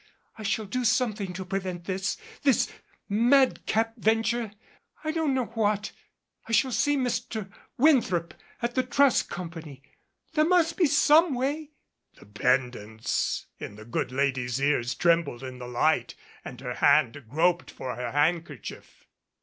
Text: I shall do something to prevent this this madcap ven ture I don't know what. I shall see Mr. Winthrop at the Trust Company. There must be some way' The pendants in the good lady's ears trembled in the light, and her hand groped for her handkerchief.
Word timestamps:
I 0.35 0.41
shall 0.41 0.65
do 0.65 0.83
something 0.83 1.31
to 1.33 1.45
prevent 1.45 1.85
this 1.85 2.17
this 2.41 2.67
madcap 3.07 3.93
ven 3.97 4.23
ture 4.23 4.51
I 5.03 5.11
don't 5.11 5.35
know 5.35 5.45
what. 5.45 5.91
I 6.47 6.51
shall 6.53 6.71
see 6.71 6.97
Mr. 6.97 7.51
Winthrop 7.77 8.33
at 8.63 8.73
the 8.73 8.81
Trust 8.81 9.29
Company. 9.29 9.83
There 10.33 10.43
must 10.45 10.75
be 10.75 10.87
some 10.87 11.35
way' 11.35 11.73
The 12.19 12.25
pendants 12.25 13.45
in 13.59 13.75
the 13.75 13.85
good 13.85 14.11
lady's 14.11 14.59
ears 14.59 14.95
trembled 14.95 15.43
in 15.43 15.59
the 15.59 15.67
light, 15.67 16.15
and 16.43 16.59
her 16.61 16.73
hand 16.73 17.25
groped 17.29 17.69
for 17.69 17.95
her 17.95 18.11
handkerchief. 18.11 19.05